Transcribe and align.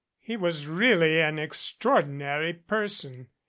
He 0.19 0.35
was 0.35 0.65
really 0.65 1.21
an 1.21 1.37
extraordinary 1.37 2.53
person. 2.55 3.27